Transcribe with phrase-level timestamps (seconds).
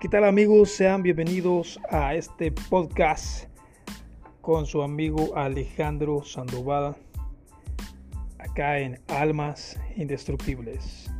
[0.00, 0.70] ¿Qué tal amigos?
[0.70, 3.50] Sean bienvenidos a este podcast
[4.40, 6.96] con su amigo Alejandro Sandoval,
[8.38, 11.10] acá en Almas Indestructibles.